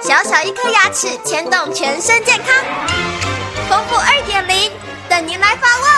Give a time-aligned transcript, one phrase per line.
[0.00, 2.64] 小小一颗牙齿牵动全身健康，
[3.68, 4.72] 丰富二点零
[5.06, 5.88] 等您来发问。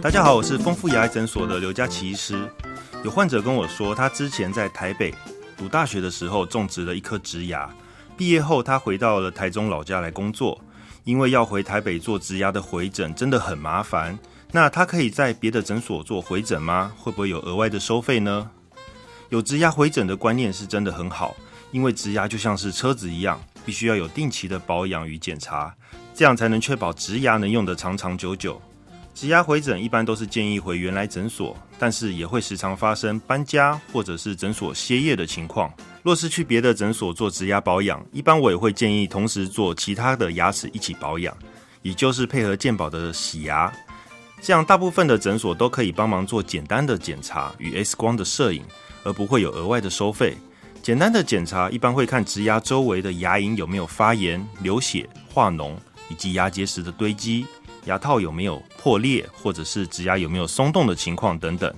[0.00, 2.50] 大家好，我是丰富牙医诊所的刘佳琪医师。
[3.04, 5.14] 有患者跟我说，他之前在台北
[5.56, 7.70] 读大学的时候种植了一颗植牙，
[8.16, 10.60] 毕业后他回到了台中老家来工作。
[11.04, 14.18] 因为要回台北做植牙的回诊真的很麻烦，
[14.50, 16.92] 那他可以在别的诊所做回诊吗？
[16.98, 18.50] 会不会有额外的收费呢？
[19.28, 21.36] 有植牙回诊的观念是真的很好，
[21.72, 25.74] 因为植牙就像是车子一样，必须要有定期的保养与检查，
[26.14, 28.60] 这样才能确保植牙能用得长长久久。
[29.14, 35.72] 植牙回诊一般都是建议回原来诊所，但是也会时常发生搬家或者是诊所歇业的情况。
[36.02, 41.34] 若是去别的诊所做植牙保养，一般我也会建议同时做其他的牙齿一起保养，
[41.82, 43.72] 也就是配合健保的洗牙。
[44.42, 48.64] 这样大部分的诊所都可以帮忙做简单的检查与 X 光的摄影，
[49.04, 50.36] 而不会有额外的收费。
[50.82, 55.76] 简单的检查一般会看植牙周围的牙龈有没有发炎、流血、化脓，
[56.10, 57.46] 以及牙结石的堆积、
[57.84, 61.72] 牙套有没有破裂，或者是植牙有没有松动的情况等等。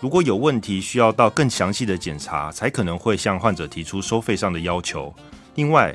[0.00, 5.14] 如果有问题，需要到更详细的检查，才可能会向患者提出收费上的要求。
[5.54, 5.94] 另外，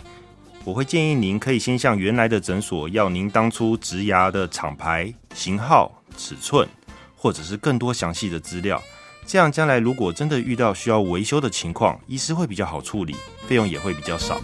[0.64, 6.68] 我会建议您可以先向原来的诊所要您当初植牙的厂牌、型号、尺寸，
[7.16, 8.82] 或者是更多详细的资料。
[9.26, 13.14] 这样将来如果真的遇到需要维修的情况，医师会比较好处理，
[13.46, 14.40] 费用也会比较少。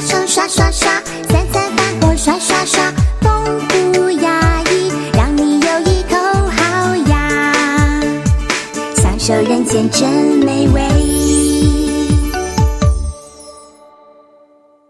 [0.00, 0.88] 刷刷刷，
[1.28, 3.60] 三餐饭后刷刷刷，丰
[3.92, 6.16] 富牙医，让你有一口
[6.50, 7.52] 好牙，
[8.96, 10.10] 享受人间真
[10.44, 11.23] 美味。